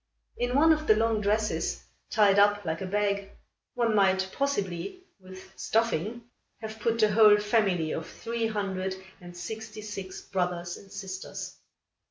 In 0.35 0.55
one 0.55 0.73
of 0.73 0.87
the 0.87 0.95
long 0.95 1.21
dresses, 1.21 1.83
tied 2.09 2.39
up 2.39 2.65
like 2.65 2.81
a 2.81 2.87
bag, 2.87 3.29
one 3.75 3.93
might 3.95 4.31
possibly, 4.33 5.03
with 5.19 5.53
stuffing, 5.55 6.23
have 6.59 6.79
put 6.79 6.97
the 6.97 7.11
whole 7.11 7.37
family 7.37 7.91
of 7.91 8.09
three 8.09 8.47
hundred 8.47 8.95
and 9.19 9.37
sixty 9.37 9.83
six 9.83 10.19
brothers 10.19 10.75
and 10.75 10.91
sisters. 10.91 11.57